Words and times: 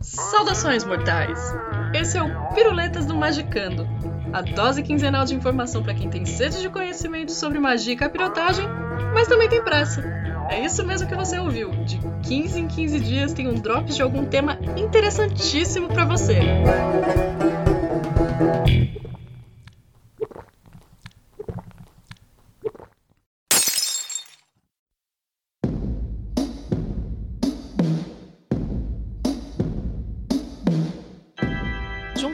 Saudações, 0.00 0.84
mortais! 0.84 1.54
Esse 1.94 2.18
é 2.18 2.22
o 2.22 2.54
Piruletas 2.54 3.06
do 3.06 3.14
Magicando, 3.14 3.86
a 4.32 4.42
dose 4.42 4.82
quinzenal 4.82 5.24
de 5.24 5.34
informação 5.34 5.82
para 5.82 5.94
quem 5.94 6.10
tem 6.10 6.26
sede 6.26 6.60
de 6.60 6.68
conhecimento 6.68 7.32
sobre 7.32 7.58
magia 7.58 7.94
e 7.94 7.96
capirotagem, 7.96 8.66
mas 9.14 9.28
também 9.28 9.48
tem 9.48 9.62
pressa. 9.62 10.17
É 10.48 10.64
isso 10.64 10.84
mesmo 10.84 11.06
que 11.06 11.14
você 11.14 11.38
ouviu. 11.38 11.70
De 11.84 11.98
15 12.26 12.60
em 12.60 12.66
15 12.66 13.00
dias 13.00 13.32
tem 13.32 13.46
um 13.46 13.54
drop 13.54 13.92
de 13.92 14.00
algum 14.02 14.24
tema 14.24 14.58
interessantíssimo 14.76 15.88
para 15.88 16.04
você. 16.04 16.38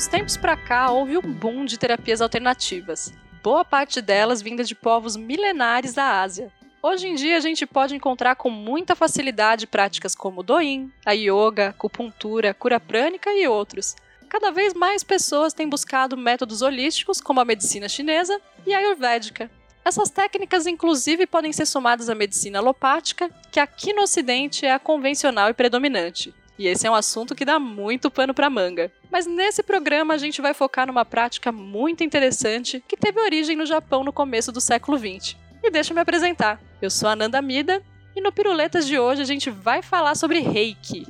uns 0.05 0.09
tempos 0.09 0.37
para 0.37 0.57
cá 0.57 0.91
houve 0.91 1.17
um 1.17 1.33
boom 1.33 1.65
de 1.65 1.79
terapias 1.79 2.21
alternativas, 2.21 3.13
boa 3.43 3.65
parte 3.65 4.03
delas 4.03 4.43
vinda 4.43 4.65
de 4.65 4.75
povos 4.75 5.17
milenares 5.17 5.95
da 5.95 6.21
Ásia. 6.21 6.53
Hoje 6.87 7.09
em 7.09 7.15
dia 7.15 7.39
a 7.39 7.41
gente 7.41 7.65
pode 7.65 7.97
encontrar 7.97 8.37
com 8.37 8.51
muita 8.51 8.95
facilidade 8.95 9.67
práticas 9.67 10.15
como 10.15 10.43
Doin, 10.43 10.93
a 11.03 11.13
yoga, 11.13 11.71
acupuntura, 11.71 12.53
cura 12.53 12.79
prânica 12.79 13.33
e 13.33 13.49
outros. 13.49 13.97
Cada 14.29 14.51
vez 14.51 14.75
mais 14.75 15.03
pessoas 15.03 15.55
têm 15.55 15.67
buscado 15.67 16.15
métodos 16.15 16.61
holísticos 16.61 17.23
como 17.23 17.41
a 17.41 17.45
medicina 17.47 17.89
chinesa 17.89 18.39
e 18.67 18.75
a 18.75 18.81
ayurvédica. 18.81 19.51
Essas 19.83 20.11
técnicas 20.11 20.67
inclusive 20.67 21.27
podem 21.27 21.55
ser 21.55 21.65
somadas 21.65 22.11
à 22.11 22.15
medicina 22.15 22.59
alopática, 22.59 23.31
que 23.51 23.59
aqui 23.59 23.95
no 23.95 24.03
ocidente 24.03 24.67
é 24.67 24.75
a 24.75 24.79
convencional 24.79 25.49
e 25.49 25.55
predominante. 25.55 26.35
E 26.59 26.67
esse 26.67 26.87
é 26.87 26.91
um 26.91 26.95
assunto 26.95 27.35
que 27.35 27.47
dá 27.47 27.59
muito 27.59 28.11
pano 28.11 28.35
para 28.35 28.51
manga. 28.51 28.93
Mas 29.11 29.25
nesse 29.25 29.63
programa 29.63 30.13
a 30.13 30.19
gente 30.19 30.43
vai 30.43 30.53
focar 30.53 30.87
numa 30.87 31.07
prática 31.07 31.51
muito 31.51 32.05
interessante 32.05 32.85
que 32.87 32.95
teve 32.95 33.19
origem 33.23 33.57
no 33.57 33.65
Japão 33.65 34.05
no 34.05 34.13
começo 34.13 34.53
do 34.53 34.61
século 34.61 34.99
XX. 34.99 35.35
E 35.63 35.71
deixa 35.71 35.93
eu 35.93 35.95
me 35.95 36.03
apresentar. 36.03 36.61
Eu 36.85 36.91
sou 36.91 37.09
a 37.09 37.17
Nanda 37.17 37.41
Mida 37.41 37.83
e 38.15 38.21
no 38.21 38.31
Piruletas 38.31 38.87
de 38.87 38.99
hoje 38.99 39.23
a 39.23 39.25
gente 39.25 39.49
vai 39.49 39.81
falar 39.81 40.15
sobre 40.15 40.41
Reiki. 40.41 41.07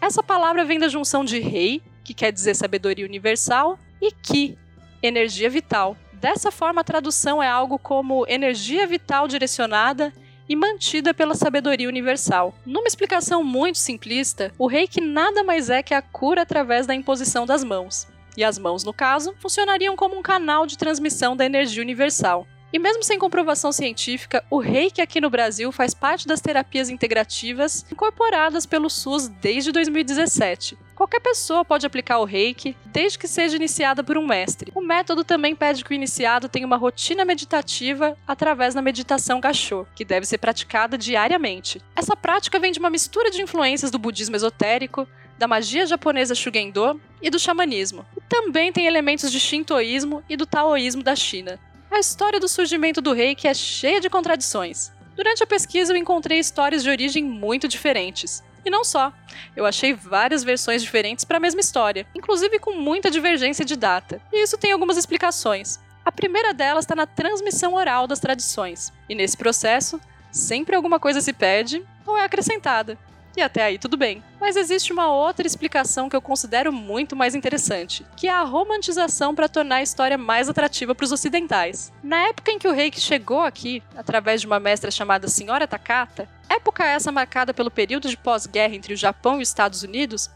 Essa 0.00 0.22
palavra 0.22 0.64
vem 0.64 0.78
da 0.78 0.86
junção 0.86 1.24
de 1.24 1.40
Rei, 1.40 1.82
que 2.04 2.14
quer 2.14 2.30
dizer 2.30 2.54
sabedoria 2.54 3.04
universal, 3.04 3.76
e 4.00 4.12
Ki, 4.12 4.56
energia 5.02 5.50
vital. 5.50 5.96
Dessa 6.12 6.52
forma, 6.52 6.82
a 6.82 6.84
tradução 6.84 7.42
é 7.42 7.48
algo 7.48 7.80
como 7.80 8.24
energia 8.28 8.86
vital 8.86 9.26
direcionada 9.26 10.12
e 10.48 10.54
mantida 10.54 11.12
pela 11.12 11.34
sabedoria 11.34 11.88
universal. 11.88 12.54
Numa 12.64 12.86
explicação 12.86 13.42
muito 13.42 13.78
simplista, 13.78 14.52
o 14.56 14.68
reiki 14.68 15.00
nada 15.00 15.42
mais 15.42 15.68
é 15.68 15.82
que 15.82 15.94
a 15.94 16.00
cura 16.00 16.42
através 16.42 16.86
da 16.86 16.94
imposição 16.94 17.44
das 17.44 17.64
mãos. 17.64 18.06
E 18.36 18.44
as 18.44 18.56
mãos, 18.56 18.84
no 18.84 18.92
caso, 18.92 19.34
funcionariam 19.40 19.96
como 19.96 20.16
um 20.16 20.22
canal 20.22 20.64
de 20.64 20.78
transmissão 20.78 21.36
da 21.36 21.44
energia 21.44 21.82
universal. 21.82 22.46
E 22.70 22.78
mesmo 22.78 23.02
sem 23.02 23.18
comprovação 23.18 23.72
científica, 23.72 24.44
o 24.50 24.58
reiki 24.58 25.00
aqui 25.00 25.22
no 25.22 25.30
Brasil 25.30 25.72
faz 25.72 25.94
parte 25.94 26.26
das 26.26 26.40
terapias 26.40 26.90
integrativas 26.90 27.86
incorporadas 27.90 28.66
pelo 28.66 28.90
SUS 28.90 29.28
desde 29.28 29.72
2017. 29.72 30.76
Qualquer 30.94 31.20
pessoa 31.20 31.64
pode 31.64 31.86
aplicar 31.86 32.18
o 32.18 32.24
reiki, 32.24 32.76
desde 32.84 33.18
que 33.18 33.26
seja 33.26 33.56
iniciada 33.56 34.04
por 34.04 34.18
um 34.18 34.26
mestre. 34.26 34.70
O 34.74 34.82
método 34.82 35.24
também 35.24 35.56
pede 35.56 35.82
que 35.82 35.92
o 35.92 35.94
iniciado 35.94 36.48
tenha 36.48 36.66
uma 36.66 36.76
rotina 36.76 37.24
meditativa 37.24 38.18
através 38.26 38.74
da 38.74 38.82
meditação 38.82 39.40
gachô, 39.40 39.86
que 39.94 40.04
deve 40.04 40.26
ser 40.26 40.36
praticada 40.36 40.98
diariamente. 40.98 41.80
Essa 41.96 42.14
prática 42.14 42.58
vem 42.58 42.72
de 42.72 42.80
uma 42.80 42.90
mistura 42.90 43.30
de 43.30 43.40
influências 43.40 43.90
do 43.90 43.98
budismo 43.98 44.36
esotérico, 44.36 45.08
da 45.38 45.48
magia 45.48 45.86
japonesa 45.86 46.34
Shugendo 46.34 47.00
e 47.22 47.30
do 47.30 47.38
xamanismo. 47.38 48.04
E 48.16 48.20
também 48.28 48.72
tem 48.72 48.86
elementos 48.86 49.30
de 49.30 49.38
shintoísmo 49.38 50.22
e 50.28 50.36
do 50.36 50.44
taoísmo 50.44 51.02
da 51.02 51.14
China. 51.14 51.58
A 51.90 51.98
história 51.98 52.38
do 52.38 52.48
surgimento 52.48 53.00
do 53.00 53.14
reiki 53.14 53.48
é 53.48 53.54
cheia 53.54 54.00
de 54.00 54.10
contradições. 54.10 54.92
Durante 55.16 55.42
a 55.42 55.46
pesquisa 55.46 55.92
eu 55.92 55.96
encontrei 55.96 56.38
histórias 56.38 56.82
de 56.82 56.90
origem 56.90 57.24
muito 57.24 57.66
diferentes. 57.66 58.42
E 58.64 58.70
não 58.70 58.84
só. 58.84 59.10
Eu 59.56 59.64
achei 59.64 59.94
várias 59.94 60.44
versões 60.44 60.82
diferentes 60.82 61.24
para 61.24 61.38
a 61.38 61.40
mesma 61.40 61.60
história, 61.60 62.06
inclusive 62.14 62.58
com 62.58 62.74
muita 62.74 63.10
divergência 63.10 63.64
de 63.64 63.74
data. 63.74 64.20
E 64.30 64.42
isso 64.42 64.58
tem 64.58 64.70
algumas 64.70 64.98
explicações. 64.98 65.80
A 66.04 66.12
primeira 66.12 66.52
delas 66.52 66.84
está 66.84 66.94
na 66.94 67.06
transmissão 67.06 67.74
oral 67.74 68.06
das 68.06 68.20
tradições. 68.20 68.92
E 69.08 69.14
nesse 69.14 69.36
processo, 69.36 69.98
sempre 70.30 70.76
alguma 70.76 71.00
coisa 71.00 71.22
se 71.22 71.32
perde 71.32 71.82
ou 72.06 72.18
é 72.18 72.24
acrescentada. 72.24 72.98
E 73.38 73.40
até 73.40 73.62
aí 73.62 73.78
tudo 73.78 73.96
bem. 73.96 74.20
Mas 74.40 74.56
existe 74.56 74.92
uma 74.92 75.12
outra 75.12 75.46
explicação 75.46 76.08
que 76.08 76.16
eu 76.16 76.20
considero 76.20 76.72
muito 76.72 77.14
mais 77.14 77.36
interessante, 77.36 78.04
que 78.16 78.26
é 78.26 78.32
a 78.32 78.42
romantização 78.42 79.32
para 79.32 79.48
tornar 79.48 79.76
a 79.76 79.82
história 79.82 80.18
mais 80.18 80.48
atrativa 80.48 80.92
para 80.92 81.04
os 81.04 81.12
ocidentais. 81.12 81.92
Na 82.02 82.16
época 82.26 82.50
em 82.50 82.58
que 82.58 82.66
o 82.66 82.72
reiki 82.72 83.00
chegou 83.00 83.42
aqui, 83.42 83.80
através 83.96 84.40
de 84.40 84.48
uma 84.48 84.58
mestra 84.58 84.90
chamada 84.90 85.28
Senhora 85.28 85.68
Takata, 85.68 86.28
época 86.48 86.84
essa 86.84 87.12
marcada 87.12 87.54
pelo 87.54 87.70
período 87.70 88.08
de 88.08 88.16
pós-guerra 88.16 88.74
entre 88.74 88.92
o 88.92 88.96
Japão 88.96 89.38
e 89.38 89.42
os 89.44 89.48
Estados 89.48 89.84
Unidos, 89.84 90.28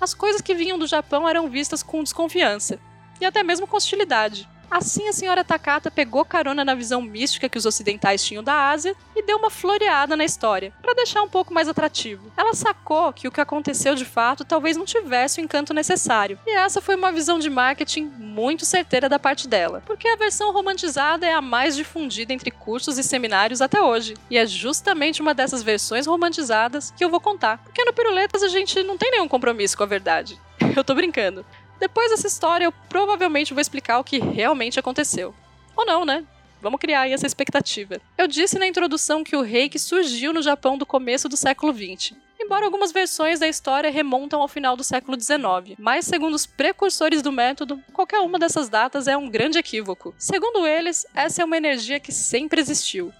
as 0.00 0.14
coisas 0.14 0.40
que 0.40 0.54
vinham 0.54 0.78
do 0.78 0.86
Japão 0.86 1.28
eram 1.28 1.50
vistas 1.50 1.82
com 1.82 2.04
desconfiança 2.04 2.78
e 3.20 3.24
até 3.24 3.42
mesmo 3.42 3.66
com 3.66 3.76
hostilidade. 3.76 4.48
Assim, 4.70 5.08
a 5.08 5.12
senhora 5.12 5.44
Takata 5.44 5.90
pegou 5.90 6.24
carona 6.24 6.64
na 6.64 6.74
visão 6.74 7.00
mística 7.00 7.48
que 7.48 7.58
os 7.58 7.66
ocidentais 7.66 8.24
tinham 8.24 8.42
da 8.42 8.70
Ásia 8.70 8.96
e 9.14 9.22
deu 9.22 9.38
uma 9.38 9.50
floreada 9.50 10.16
na 10.16 10.24
história, 10.24 10.72
para 10.82 10.94
deixar 10.94 11.22
um 11.22 11.28
pouco 11.28 11.54
mais 11.54 11.68
atrativo. 11.68 12.32
Ela 12.36 12.54
sacou 12.54 13.12
que 13.12 13.28
o 13.28 13.30
que 13.30 13.40
aconteceu 13.40 13.94
de 13.94 14.04
fato 14.04 14.44
talvez 14.44 14.76
não 14.76 14.84
tivesse 14.84 15.40
o 15.40 15.44
encanto 15.44 15.72
necessário, 15.72 16.38
e 16.46 16.50
essa 16.50 16.80
foi 16.80 16.96
uma 16.96 17.12
visão 17.12 17.38
de 17.38 17.48
marketing 17.48 18.04
muito 18.18 18.64
certeira 18.64 19.08
da 19.08 19.18
parte 19.18 19.46
dela, 19.46 19.82
porque 19.86 20.08
a 20.08 20.16
versão 20.16 20.52
romantizada 20.52 21.26
é 21.26 21.32
a 21.32 21.40
mais 21.40 21.76
difundida 21.76 22.32
entre 22.32 22.50
cursos 22.50 22.98
e 22.98 23.02
seminários 23.02 23.60
até 23.60 23.82
hoje, 23.82 24.14
e 24.30 24.36
é 24.36 24.46
justamente 24.46 25.22
uma 25.22 25.34
dessas 25.34 25.62
versões 25.62 26.06
romantizadas 26.06 26.92
que 26.96 27.04
eu 27.04 27.10
vou 27.10 27.20
contar, 27.20 27.58
porque 27.58 27.84
no 27.84 27.92
Piruletas 27.92 28.42
a 28.42 28.48
gente 28.48 28.82
não 28.82 28.98
tem 28.98 29.10
nenhum 29.10 29.28
compromisso 29.28 29.76
com 29.76 29.82
a 29.82 29.86
verdade. 29.86 30.38
Eu 30.76 30.84
tô 30.84 30.94
brincando. 30.94 31.44
Depois 31.78 32.10
dessa 32.10 32.26
história, 32.26 32.64
eu 32.64 32.72
provavelmente 32.88 33.52
vou 33.52 33.60
explicar 33.60 33.98
o 33.98 34.04
que 34.04 34.18
realmente 34.18 34.78
aconteceu. 34.78 35.34
Ou 35.76 35.84
não, 35.84 36.04
né? 36.04 36.24
Vamos 36.62 36.80
criar 36.80 37.02
aí 37.02 37.12
essa 37.12 37.26
expectativa. 37.26 38.00
Eu 38.16 38.26
disse 38.26 38.58
na 38.58 38.66
introdução 38.66 39.22
que 39.22 39.36
o 39.36 39.42
reiki 39.42 39.78
surgiu 39.78 40.32
no 40.32 40.40
Japão 40.40 40.78
do 40.78 40.86
começo 40.86 41.28
do 41.28 41.36
século 41.36 41.74
XX. 41.74 42.16
Embora 42.40 42.64
algumas 42.64 42.92
versões 42.92 43.38
da 43.38 43.46
história 43.46 43.90
remontam 43.90 44.40
ao 44.40 44.48
final 44.48 44.76
do 44.76 44.82
século 44.82 45.18
XIX, 45.20 45.76
mas 45.78 46.04
segundo 46.04 46.34
os 46.34 46.46
precursores 46.46 47.22
do 47.22 47.30
método, 47.30 47.80
qualquer 47.92 48.20
uma 48.20 48.38
dessas 48.38 48.68
datas 48.68 49.06
é 49.06 49.16
um 49.16 49.28
grande 49.28 49.58
equívoco. 49.58 50.14
Segundo 50.18 50.66
eles, 50.66 51.06
essa 51.14 51.42
é 51.42 51.44
uma 51.44 51.56
energia 51.56 52.00
que 52.00 52.12
sempre 52.12 52.60
existiu. 52.60 53.12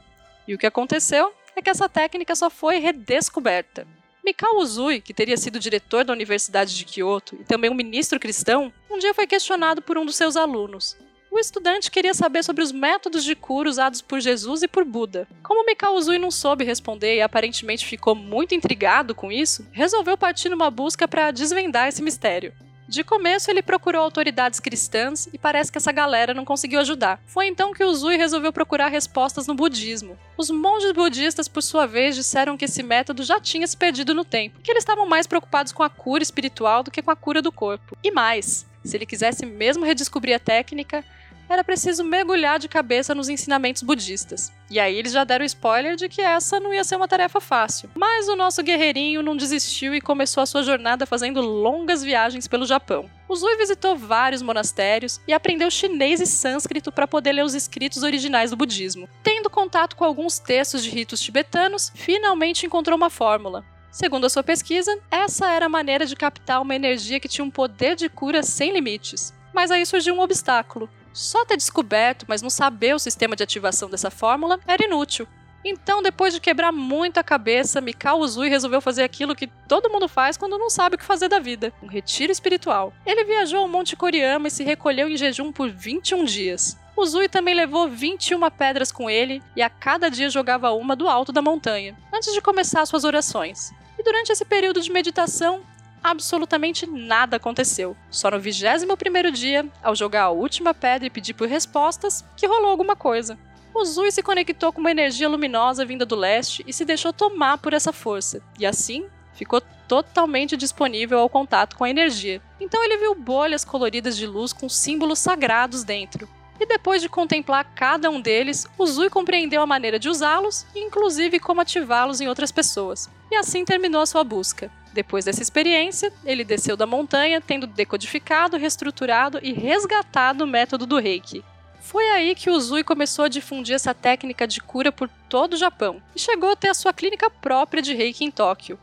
E 0.46 0.54
o 0.54 0.58
que 0.58 0.66
aconteceu 0.66 1.32
é 1.56 1.62
que 1.62 1.70
essa 1.70 1.88
técnica 1.88 2.34
só 2.34 2.50
foi 2.50 2.78
redescoberta. 2.78 3.86
Mikao 4.24 4.56
Uzui, 4.56 5.02
que 5.02 5.12
teria 5.12 5.36
sido 5.36 5.58
diretor 5.58 6.02
da 6.02 6.12
Universidade 6.12 6.74
de 6.74 6.86
Kyoto 6.86 7.36
e 7.38 7.44
também 7.44 7.70
um 7.70 7.74
ministro 7.74 8.18
cristão, 8.18 8.72
um 8.90 8.98
dia 8.98 9.12
foi 9.12 9.26
questionado 9.26 9.82
por 9.82 9.98
um 9.98 10.06
dos 10.06 10.16
seus 10.16 10.34
alunos. 10.34 10.96
O 11.30 11.38
estudante 11.38 11.90
queria 11.90 12.14
saber 12.14 12.42
sobre 12.42 12.62
os 12.62 12.72
métodos 12.72 13.22
de 13.22 13.34
cura 13.34 13.68
usados 13.68 14.00
por 14.00 14.20
Jesus 14.20 14.62
e 14.62 14.68
por 14.68 14.82
Buda. 14.82 15.28
Como 15.42 15.66
Mikao 15.66 15.94
Uzui 15.94 16.18
não 16.18 16.30
soube 16.30 16.64
responder 16.64 17.16
e 17.16 17.20
aparentemente 17.20 17.84
ficou 17.84 18.14
muito 18.14 18.54
intrigado 18.54 19.14
com 19.14 19.30
isso, 19.30 19.66
resolveu 19.72 20.16
partir 20.16 20.48
numa 20.48 20.70
busca 20.70 21.06
para 21.06 21.30
desvendar 21.30 21.88
esse 21.88 22.00
mistério. 22.00 22.54
De 22.86 23.02
começo, 23.02 23.50
ele 23.50 23.62
procurou 23.62 24.02
autoridades 24.02 24.60
cristãs 24.60 25.26
e 25.32 25.38
parece 25.38 25.72
que 25.72 25.78
essa 25.78 25.90
galera 25.90 26.34
não 26.34 26.44
conseguiu 26.44 26.80
ajudar. 26.80 27.20
Foi 27.26 27.46
então 27.46 27.72
que 27.72 27.82
o 27.82 27.94
Zui 27.94 28.16
resolveu 28.16 28.52
procurar 28.52 28.88
respostas 28.88 29.46
no 29.46 29.54
budismo. 29.54 30.18
Os 30.36 30.50
monges 30.50 30.92
budistas, 30.92 31.48
por 31.48 31.62
sua 31.62 31.86
vez, 31.86 32.14
disseram 32.14 32.56
que 32.56 32.66
esse 32.66 32.82
método 32.82 33.22
já 33.22 33.40
tinha 33.40 33.66
se 33.66 33.76
perdido 33.76 34.14
no 34.14 34.24
tempo, 34.24 34.60
que 34.60 34.70
eles 34.70 34.82
estavam 34.82 35.06
mais 35.06 35.26
preocupados 35.26 35.72
com 35.72 35.82
a 35.82 35.88
cura 35.88 36.22
espiritual 36.22 36.82
do 36.82 36.90
que 36.90 37.02
com 37.02 37.10
a 37.10 37.16
cura 37.16 37.40
do 37.40 37.50
corpo. 37.50 37.96
E 38.02 38.10
mais, 38.10 38.66
se 38.84 38.96
ele 38.96 39.06
quisesse 39.06 39.46
mesmo 39.46 39.84
redescobrir 39.84 40.36
a 40.36 40.38
técnica, 40.38 41.02
era 41.48 41.64
preciso 41.64 42.04
mergulhar 42.04 42.58
de 42.58 42.68
cabeça 42.68 43.14
nos 43.14 43.28
ensinamentos 43.28 43.82
budistas. 43.82 44.52
E 44.70 44.80
aí 44.80 44.96
eles 44.96 45.12
já 45.12 45.24
deram 45.24 45.44
spoiler 45.44 45.96
de 45.96 46.08
que 46.08 46.20
essa 46.20 46.58
não 46.58 46.72
ia 46.72 46.84
ser 46.84 46.96
uma 46.96 47.08
tarefa 47.08 47.40
fácil. 47.40 47.90
Mas 47.94 48.28
o 48.28 48.36
nosso 48.36 48.62
guerreirinho 48.62 49.22
não 49.22 49.36
desistiu 49.36 49.94
e 49.94 50.00
começou 50.00 50.42
a 50.42 50.46
sua 50.46 50.62
jornada 50.62 51.06
fazendo 51.06 51.40
longas 51.40 52.02
viagens 52.02 52.48
pelo 52.48 52.66
Japão. 52.66 53.08
O 53.28 53.36
Zui 53.36 53.56
visitou 53.56 53.96
vários 53.96 54.42
monastérios 54.42 55.20
e 55.26 55.32
aprendeu 55.32 55.70
chinês 55.70 56.20
e 56.20 56.26
sânscrito 56.26 56.92
para 56.92 57.06
poder 57.06 57.32
ler 57.32 57.44
os 57.44 57.54
escritos 57.54 58.02
originais 58.02 58.50
do 58.50 58.56
budismo. 58.56 59.08
Tendo 59.22 59.50
contato 59.50 59.96
com 59.96 60.04
alguns 60.04 60.38
textos 60.38 60.82
de 60.82 60.90
ritos 60.90 61.20
tibetanos, 61.20 61.90
finalmente 61.94 62.66
encontrou 62.66 62.96
uma 62.96 63.10
fórmula. 63.10 63.64
Segundo 63.90 64.26
a 64.26 64.28
sua 64.28 64.42
pesquisa, 64.42 64.98
essa 65.08 65.52
era 65.52 65.66
a 65.66 65.68
maneira 65.68 66.04
de 66.04 66.16
captar 66.16 66.60
uma 66.60 66.74
energia 66.74 67.20
que 67.20 67.28
tinha 67.28 67.44
um 67.44 67.50
poder 67.50 67.94
de 67.94 68.08
cura 68.08 68.42
sem 68.42 68.72
limites. 68.72 69.32
Mas 69.52 69.70
aí 69.70 69.86
surgiu 69.86 70.16
um 70.16 70.20
obstáculo. 70.20 70.90
Só 71.14 71.44
ter 71.44 71.56
descoberto, 71.56 72.26
mas 72.28 72.42
não 72.42 72.50
saber 72.50 72.92
o 72.92 72.98
sistema 72.98 73.36
de 73.36 73.44
ativação 73.44 73.88
dessa 73.88 74.10
fórmula 74.10 74.58
era 74.66 74.84
inútil. 74.84 75.28
Então, 75.64 76.02
depois 76.02 76.34
de 76.34 76.40
quebrar 76.40 76.72
muito 76.72 77.18
a 77.18 77.24
cabeça, 77.24 77.80
Mikao 77.80 78.18
Uzui 78.18 78.50
resolveu 78.50 78.82
fazer 78.82 79.04
aquilo 79.04 79.34
que 79.34 79.46
todo 79.68 79.88
mundo 79.88 80.08
faz 80.08 80.36
quando 80.36 80.58
não 80.58 80.68
sabe 80.68 80.96
o 80.96 80.98
que 80.98 81.04
fazer 81.04 81.28
da 81.28 81.38
vida: 81.38 81.72
um 81.80 81.86
retiro 81.86 82.32
espiritual. 82.32 82.92
Ele 83.06 83.24
viajou 83.24 83.60
ao 83.60 83.68
Monte 83.68 83.96
Koriyama 83.96 84.48
e 84.48 84.50
se 84.50 84.64
recolheu 84.64 85.08
em 85.08 85.16
jejum 85.16 85.52
por 85.52 85.70
21 85.70 86.24
dias. 86.24 86.76
Uzui 86.96 87.28
também 87.28 87.54
levou 87.54 87.88
21 87.88 88.38
pedras 88.50 88.92
com 88.92 89.08
ele 89.08 89.42
e 89.56 89.62
a 89.62 89.70
cada 89.70 90.10
dia 90.10 90.28
jogava 90.28 90.72
uma 90.72 90.94
do 90.94 91.08
alto 91.08 91.32
da 91.32 91.40
montanha, 91.40 91.96
antes 92.12 92.32
de 92.32 92.40
começar 92.40 92.84
suas 92.86 93.04
orações. 93.04 93.72
E 93.98 94.02
durante 94.02 94.30
esse 94.30 94.44
período 94.44 94.80
de 94.80 94.92
meditação, 94.92 95.62
absolutamente 96.04 96.86
nada 96.86 97.38
aconteceu. 97.38 97.96
Só 98.10 98.30
no 98.30 98.38
21º 98.38 99.30
dia, 99.30 99.66
ao 99.82 99.96
jogar 99.96 100.24
a 100.24 100.30
última 100.30 100.74
pedra 100.74 101.06
e 101.06 101.10
pedir 101.10 101.32
por 101.32 101.48
respostas, 101.48 102.22
que 102.36 102.46
rolou 102.46 102.70
alguma 102.70 102.94
coisa. 102.94 103.38
O 103.74 103.84
Zui 103.84 104.12
se 104.12 104.22
conectou 104.22 104.72
com 104.72 104.80
uma 104.80 104.90
energia 104.90 105.28
luminosa 105.28 105.84
vinda 105.84 106.04
do 106.04 106.14
leste 106.14 106.62
e 106.66 106.72
se 106.72 106.84
deixou 106.84 107.12
tomar 107.12 107.58
por 107.58 107.72
essa 107.72 107.92
força, 107.92 108.40
e 108.56 108.64
assim 108.64 109.06
ficou 109.32 109.60
totalmente 109.88 110.56
disponível 110.56 111.18
ao 111.18 111.28
contato 111.28 111.76
com 111.76 111.82
a 111.82 111.90
energia. 111.90 112.40
Então 112.60 112.84
ele 112.84 112.98
viu 112.98 113.14
bolhas 113.14 113.64
coloridas 113.64 114.16
de 114.16 114.26
luz 114.26 114.52
com 114.52 114.68
símbolos 114.68 115.18
sagrados 115.18 115.82
dentro. 115.82 116.28
E 116.58 116.66
depois 116.66 117.02
de 117.02 117.08
contemplar 117.08 117.64
cada 117.74 118.10
um 118.10 118.20
deles, 118.20 118.66
o 118.78 118.86
Zui 118.86 119.10
compreendeu 119.10 119.60
a 119.60 119.66
maneira 119.66 119.98
de 119.98 120.08
usá-los 120.08 120.64
e 120.74 120.80
inclusive 120.80 121.40
como 121.40 121.60
ativá-los 121.60 122.20
em 122.20 122.28
outras 122.28 122.52
pessoas. 122.52 123.10
E 123.30 123.36
assim 123.36 123.64
terminou 123.64 124.00
a 124.00 124.06
sua 124.06 124.22
busca. 124.22 124.70
Depois 124.92 125.24
dessa 125.24 125.42
experiência, 125.42 126.12
ele 126.24 126.44
desceu 126.44 126.76
da 126.76 126.86
montanha, 126.86 127.40
tendo 127.40 127.66
decodificado, 127.66 128.56
reestruturado 128.56 129.40
e 129.42 129.52
resgatado 129.52 130.44
o 130.44 130.46
método 130.46 130.86
do 130.86 130.98
Reiki. 130.98 131.44
Foi 131.80 132.08
aí 132.10 132.34
que 132.34 132.48
o 132.48 132.60
Zui 132.60 132.84
começou 132.84 133.24
a 133.24 133.28
difundir 133.28 133.74
essa 133.74 133.92
técnica 133.92 134.46
de 134.46 134.60
cura 134.60 134.92
por 134.92 135.08
todo 135.28 135.54
o 135.54 135.56
Japão 135.56 136.00
e 136.14 136.20
chegou 136.20 136.50
a 136.50 136.56
ter 136.56 136.68
a 136.68 136.74
sua 136.74 136.92
clínica 136.92 137.28
própria 137.28 137.82
de 137.82 137.92
Reiki 137.92 138.24
em 138.24 138.30
Tóquio. 138.30 138.78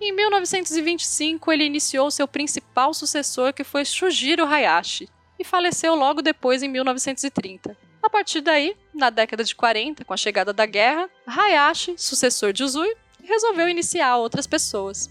Em 0.00 0.12
1925, 0.12 1.50
ele 1.50 1.64
iniciou 1.64 2.10
seu 2.10 2.28
principal 2.28 2.92
sucessor, 2.92 3.54
que 3.54 3.64
foi 3.64 3.84
Shujiro 3.84 4.44
Hayashi, 4.44 5.08
faleceu 5.44 5.94
logo 5.94 6.22
depois 6.22 6.62
em 6.62 6.68
1930. 6.68 7.76
A 8.02 8.10
partir 8.10 8.40
daí, 8.40 8.76
na 8.92 9.10
década 9.10 9.44
de 9.44 9.54
40, 9.54 10.04
com 10.04 10.12
a 10.12 10.16
chegada 10.16 10.52
da 10.52 10.66
guerra, 10.66 11.08
Hayashi, 11.26 11.94
sucessor 11.96 12.52
de 12.52 12.62
Uzui, 12.62 12.94
resolveu 13.22 13.68
iniciar 13.68 14.16
outras 14.16 14.46
pessoas. 14.46 15.08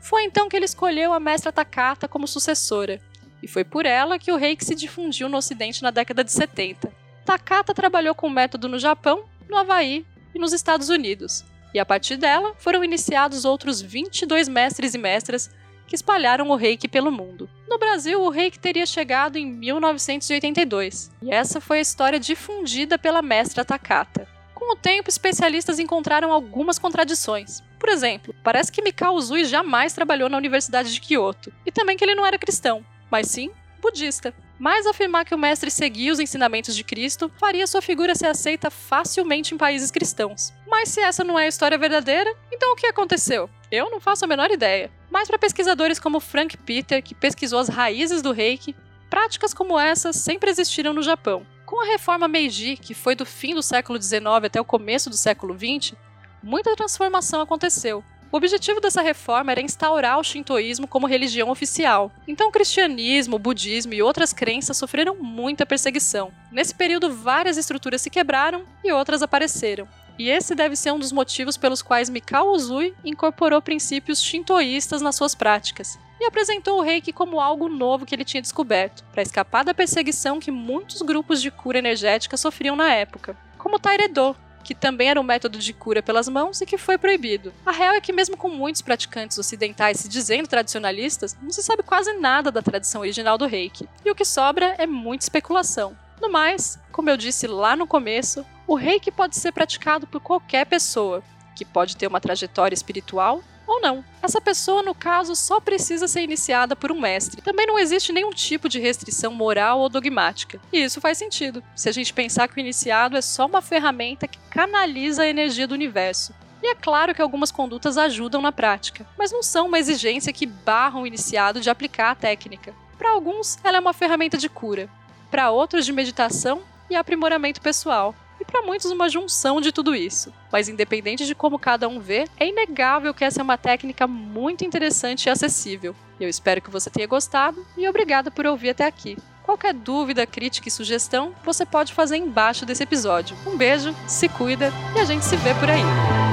Foi 0.00 0.24
então 0.24 0.48
que 0.48 0.56
ele 0.56 0.64
escolheu 0.64 1.12
a 1.12 1.20
mestra 1.20 1.52
Takata 1.52 2.06
como 2.06 2.28
sucessora, 2.28 3.00
e 3.42 3.48
foi 3.48 3.64
por 3.64 3.86
ela 3.86 4.18
que 4.18 4.30
o 4.30 4.36
reiki 4.36 4.64
se 4.64 4.74
difundiu 4.74 5.28
no 5.28 5.36
ocidente 5.36 5.82
na 5.82 5.90
década 5.90 6.22
de 6.22 6.32
70. 6.32 6.92
Takata 7.24 7.74
trabalhou 7.74 8.14
com 8.14 8.26
o 8.26 8.30
método 8.30 8.68
no 8.68 8.78
Japão, 8.78 9.24
no 9.48 9.56
Havaí 9.56 10.06
e 10.34 10.38
nos 10.38 10.52
Estados 10.52 10.88
Unidos, 10.88 11.44
e 11.72 11.78
a 11.78 11.86
partir 11.86 12.16
dela 12.16 12.54
foram 12.58 12.84
iniciados 12.84 13.44
outros 13.44 13.80
22 13.80 14.48
mestres 14.48 14.94
e 14.94 14.98
mestras 14.98 15.50
que 15.90 15.94
espalharam 15.94 16.48
o 16.48 16.54
reiki 16.54 16.88
pelo 16.88 17.12
mundo. 17.12 17.50
No 17.68 17.78
Brasil, 17.78 18.22
o 18.22 18.30
reiki 18.30 18.58
teria 18.58 18.86
chegado 18.86 19.36
em 19.36 19.44
1982, 19.44 21.10
e 21.20 21.30
essa 21.30 21.60
foi 21.60 21.78
a 21.78 21.82
história 21.82 22.18
difundida 22.18 22.96
pela 22.96 23.20
mestra 23.20 23.66
Takata. 23.66 24.26
Com 24.54 24.72
o 24.72 24.76
tempo, 24.76 25.10
especialistas 25.10 25.78
encontraram 25.78 26.32
algumas 26.32 26.78
contradições. 26.78 27.60
Por 27.78 27.90
exemplo, 27.90 28.34
parece 28.42 28.72
que 28.72 28.80
Mikao 28.80 29.14
Uzui 29.14 29.44
jamais 29.44 29.92
trabalhou 29.92 30.30
na 30.30 30.38
Universidade 30.38 30.94
de 30.94 31.00
Kyoto, 31.02 31.52
e 31.66 31.70
também 31.70 31.96
que 31.96 32.04
ele 32.04 32.14
não 32.14 32.24
era 32.24 32.38
cristão 32.38 32.82
mas 33.10 33.26
sim 33.28 33.50
budista. 33.80 34.32
Mas 34.58 34.86
afirmar 34.86 35.24
que 35.24 35.34
o 35.34 35.38
mestre 35.38 35.70
seguia 35.70 36.12
os 36.12 36.20
ensinamentos 36.20 36.76
de 36.76 36.84
Cristo 36.84 37.32
faria 37.38 37.66
sua 37.66 37.80
figura 37.80 38.14
ser 38.14 38.26
aceita 38.26 38.70
facilmente 38.70 39.54
em 39.54 39.58
países 39.58 39.90
cristãos. 39.90 40.52
Mas 40.68 40.90
se 40.90 41.00
essa 41.00 41.24
não 41.24 41.38
é 41.38 41.46
a 41.46 41.48
história 41.48 41.78
verdadeira, 41.78 42.30
então 42.52 42.72
o 42.72 42.76
que 42.76 42.86
aconteceu? 42.86 43.48
Eu 43.70 43.88
não 43.88 44.00
faço 44.00 44.24
a 44.24 44.28
menor 44.28 44.50
ideia. 44.50 44.90
Mas 45.08 45.28
para 45.28 45.38
pesquisadores 45.38 46.00
como 46.00 46.18
Frank 46.18 46.56
Peter, 46.56 47.02
que 47.02 47.14
pesquisou 47.14 47.60
as 47.60 47.68
raízes 47.68 48.20
do 48.20 48.32
reiki, 48.32 48.74
práticas 49.08 49.54
como 49.54 49.78
essa 49.78 50.12
sempre 50.12 50.50
existiram 50.50 50.92
no 50.92 51.02
Japão. 51.02 51.46
Com 51.64 51.80
a 51.80 51.86
reforma 51.86 52.26
Meiji, 52.26 52.76
que 52.76 52.94
foi 52.94 53.14
do 53.14 53.24
fim 53.24 53.54
do 53.54 53.62
século 53.62 54.00
XIX 54.00 54.24
até 54.44 54.60
o 54.60 54.64
começo 54.64 55.08
do 55.08 55.16
século 55.16 55.56
XX, 55.56 55.94
muita 56.42 56.74
transformação 56.74 57.40
aconteceu, 57.40 58.02
o 58.32 58.36
objetivo 58.36 58.80
dessa 58.80 59.02
reforma 59.02 59.50
era 59.50 59.60
instaurar 59.60 60.16
o 60.20 60.22
shintoísmo 60.22 60.86
como 60.86 61.08
religião 61.08 61.50
oficial. 61.50 62.12
Então, 62.28 62.48
o 62.48 62.52
cristianismo, 62.52 63.34
o 63.34 63.40
budismo 63.40 63.92
e 63.92 64.00
outras 64.00 64.32
crenças 64.32 64.76
sofreram 64.76 65.16
muita 65.16 65.66
perseguição. 65.66 66.30
Nesse 66.52 66.72
período, 66.72 67.12
várias 67.12 67.56
estruturas 67.56 68.00
se 68.00 68.08
quebraram 68.08 68.62
e 68.84 68.92
outras 68.92 69.20
apareceram. 69.20 69.88
E 70.20 70.28
esse 70.28 70.54
deve 70.54 70.76
ser 70.76 70.92
um 70.92 70.98
dos 70.98 71.12
motivos 71.12 71.56
pelos 71.56 71.80
quais 71.80 72.10
Mikao 72.10 72.52
Uzui 72.52 72.94
incorporou 73.02 73.62
princípios 73.62 74.22
shintoístas 74.22 75.00
nas 75.00 75.16
suas 75.16 75.34
práticas 75.34 75.98
e 76.20 76.26
apresentou 76.26 76.78
o 76.78 76.82
reiki 76.82 77.10
como 77.10 77.40
algo 77.40 77.70
novo 77.70 78.04
que 78.04 78.14
ele 78.14 78.22
tinha 78.22 78.42
descoberto, 78.42 79.02
para 79.12 79.22
escapar 79.22 79.64
da 79.64 79.72
perseguição 79.72 80.38
que 80.38 80.50
muitos 80.50 81.00
grupos 81.00 81.40
de 81.40 81.50
cura 81.50 81.78
energética 81.78 82.36
sofriam 82.36 82.76
na 82.76 82.92
época, 82.92 83.34
como 83.56 83.76
o 83.76 83.78
Tairedo, 83.78 84.36
que 84.62 84.74
também 84.74 85.08
era 85.08 85.18
um 85.18 85.24
método 85.24 85.58
de 85.58 85.72
cura 85.72 86.02
pelas 86.02 86.28
mãos 86.28 86.60
e 86.60 86.66
que 86.66 86.76
foi 86.76 86.98
proibido. 86.98 87.50
A 87.64 87.72
real 87.72 87.94
é 87.94 88.00
que, 88.02 88.12
mesmo 88.12 88.36
com 88.36 88.50
muitos 88.50 88.82
praticantes 88.82 89.38
ocidentais 89.38 90.00
se 90.00 90.08
dizendo 90.10 90.46
tradicionalistas, 90.46 91.34
não 91.40 91.50
se 91.50 91.62
sabe 91.62 91.82
quase 91.82 92.12
nada 92.18 92.50
da 92.50 92.60
tradição 92.60 93.00
original 93.00 93.38
do 93.38 93.46
reiki, 93.46 93.88
e 94.04 94.10
o 94.10 94.14
que 94.14 94.26
sobra 94.26 94.74
é 94.76 94.86
muita 94.86 95.24
especulação. 95.24 95.96
No 96.20 96.30
mais, 96.30 96.78
como 97.00 97.08
eu 97.08 97.16
disse 97.16 97.46
lá 97.46 97.74
no 97.74 97.86
começo, 97.86 98.44
o 98.66 98.74
reiki 98.74 99.10
pode 99.10 99.34
ser 99.34 99.52
praticado 99.52 100.06
por 100.06 100.20
qualquer 100.20 100.66
pessoa, 100.66 101.22
que 101.56 101.64
pode 101.64 101.96
ter 101.96 102.06
uma 102.06 102.20
trajetória 102.20 102.74
espiritual 102.74 103.42
ou 103.66 103.80
não. 103.80 104.04
Essa 104.20 104.38
pessoa, 104.38 104.82
no 104.82 104.94
caso, 104.94 105.34
só 105.34 105.60
precisa 105.60 106.06
ser 106.06 106.20
iniciada 106.20 106.76
por 106.76 106.92
um 106.92 107.00
mestre. 107.00 107.40
Também 107.40 107.66
não 107.66 107.78
existe 107.78 108.12
nenhum 108.12 108.32
tipo 108.32 108.68
de 108.68 108.78
restrição 108.78 109.32
moral 109.32 109.80
ou 109.80 109.88
dogmática. 109.88 110.60
E 110.70 110.82
isso 110.82 111.00
faz 111.00 111.16
sentido, 111.16 111.64
se 111.74 111.88
a 111.88 111.92
gente 111.92 112.12
pensar 112.12 112.46
que 112.48 112.58
o 112.58 112.60
iniciado 112.60 113.16
é 113.16 113.22
só 113.22 113.46
uma 113.46 113.62
ferramenta 113.62 114.28
que 114.28 114.38
canaliza 114.50 115.22
a 115.22 115.26
energia 115.26 115.66
do 115.66 115.72
universo. 115.72 116.34
E 116.62 116.66
é 116.66 116.74
claro 116.74 117.14
que 117.14 117.22
algumas 117.22 117.50
condutas 117.50 117.96
ajudam 117.96 118.42
na 118.42 118.52
prática, 118.52 119.06
mas 119.16 119.32
não 119.32 119.42
são 119.42 119.68
uma 119.68 119.78
exigência 119.78 120.34
que 120.34 120.44
barra 120.44 121.00
o 121.00 121.06
iniciado 121.06 121.62
de 121.62 121.70
aplicar 121.70 122.10
a 122.10 122.14
técnica. 122.14 122.74
Para 122.98 123.12
alguns, 123.12 123.58
ela 123.64 123.78
é 123.78 123.80
uma 123.80 123.94
ferramenta 123.94 124.36
de 124.36 124.50
cura, 124.50 124.86
para 125.30 125.50
outros, 125.50 125.86
de 125.86 125.94
meditação 125.94 126.60
e 126.90 126.96
aprimoramento 126.96 127.60
pessoal 127.60 128.14
e 128.40 128.44
para 128.44 128.62
muitos 128.62 128.90
uma 128.90 129.08
junção 129.08 129.60
de 129.60 129.70
tudo 129.70 129.94
isso. 129.94 130.32
Mas 130.50 130.68
independente 130.68 131.26
de 131.26 131.34
como 131.34 131.58
cada 131.58 131.88
um 131.88 132.00
vê, 132.00 132.26
é 132.38 132.48
inegável 132.48 133.12
que 133.12 133.24
essa 133.24 133.40
é 133.40 133.42
uma 133.42 133.58
técnica 133.58 134.06
muito 134.06 134.64
interessante 134.64 135.26
e 135.26 135.30
acessível. 135.30 135.94
Eu 136.18 136.28
espero 136.28 136.62
que 136.62 136.70
você 136.70 136.88
tenha 136.88 137.06
gostado 137.06 137.64
e 137.76 137.88
obrigada 137.88 138.30
por 138.30 138.46
ouvir 138.46 138.70
até 138.70 138.86
aqui. 138.86 139.16
Qualquer 139.42 139.74
dúvida, 139.74 140.26
crítica 140.26 140.68
e 140.68 140.70
sugestão, 140.70 141.34
você 141.44 141.66
pode 141.66 141.92
fazer 141.92 142.16
embaixo 142.16 142.64
desse 142.64 142.82
episódio. 142.82 143.36
Um 143.46 143.56
beijo, 143.56 143.94
se 144.06 144.28
cuida 144.28 144.72
e 144.94 145.00
a 145.00 145.04
gente 145.04 145.24
se 145.24 145.36
vê 145.36 145.54
por 145.54 145.68
aí. 145.68 146.29